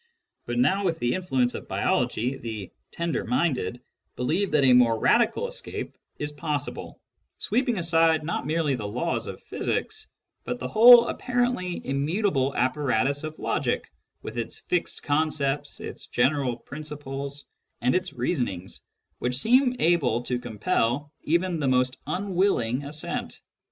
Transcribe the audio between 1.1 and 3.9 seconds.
influ ence of biology, the "tender minded"